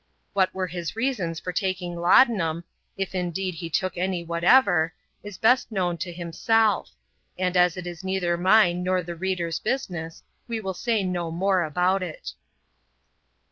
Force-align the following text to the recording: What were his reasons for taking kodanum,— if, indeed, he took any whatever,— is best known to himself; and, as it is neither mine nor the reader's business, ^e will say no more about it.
What 0.33 0.51
were 0.51 0.65
his 0.65 0.95
reasons 0.95 1.39
for 1.39 1.53
taking 1.53 1.93
kodanum,— 1.93 2.63
if, 2.97 3.13
indeed, 3.13 3.53
he 3.53 3.69
took 3.69 3.95
any 3.99 4.23
whatever,— 4.23 4.95
is 5.23 5.37
best 5.37 5.71
known 5.71 5.95
to 5.99 6.11
himself; 6.11 6.89
and, 7.37 7.55
as 7.55 7.77
it 7.77 7.85
is 7.85 8.03
neither 8.03 8.35
mine 8.35 8.81
nor 8.81 9.03
the 9.03 9.15
reader's 9.15 9.59
business, 9.59 10.23
^e 10.49 10.59
will 10.63 10.73
say 10.73 11.03
no 11.03 11.29
more 11.29 11.61
about 11.61 12.01
it. 12.01 12.33